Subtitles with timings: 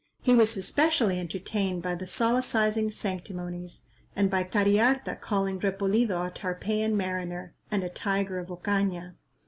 [0.23, 3.83] He was especially entertained by the solecising sanctimonies;
[4.15, 9.13] and by Cariharta calling Repolido a Tarpeian Mariner, and a Tiger of Ocaña.